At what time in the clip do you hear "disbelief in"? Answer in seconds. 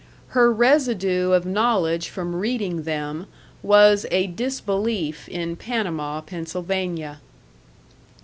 4.25-5.55